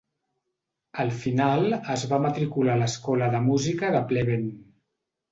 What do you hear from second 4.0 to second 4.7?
Pleven.